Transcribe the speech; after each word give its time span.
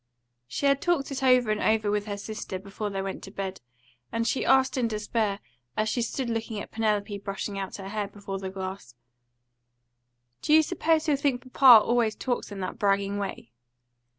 She 0.47 0.65
had 0.65 0.81
talked 0.81 1.11
it 1.11 1.21
over 1.21 1.51
and 1.51 1.61
over 1.61 1.91
with 1.91 2.07
her 2.07 2.17
sister 2.17 2.57
before 2.57 2.89
they 2.89 3.03
went 3.03 3.21
to 3.25 3.29
bed, 3.29 3.61
and 4.11 4.27
she 4.27 4.43
asked 4.43 4.75
in 4.75 4.87
despair, 4.87 5.39
as 5.77 5.89
she 5.89 6.01
stood 6.01 6.27
looking 6.27 6.59
at 6.59 6.71
Penelope 6.71 7.19
brushing 7.19 7.59
out 7.59 7.75
her 7.75 7.87
hair 7.87 8.07
before 8.07 8.39
the 8.39 8.49
glass 8.49 8.95
"Do 10.41 10.53
you 10.53 10.63
suppose 10.63 11.05
he'll 11.05 11.17
think 11.17 11.53
papa 11.53 11.85
always 11.85 12.15
talks 12.15 12.51
in 12.51 12.61
that 12.61 12.79
bragging 12.79 13.19
way?" 13.19 13.51